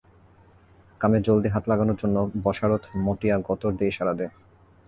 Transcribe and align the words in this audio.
কামে 1.01 1.19
জলদি 1.27 1.49
হাত 1.53 1.63
লাগানোর 1.71 1.97
জন্য 2.01 2.17
বশারত 2.43 2.83
মটিয়া 3.05 3.35
গতর 3.49 3.71
দিয়ে 3.77 3.91
ইশারা 3.93 4.13
দেয়। 4.19 4.31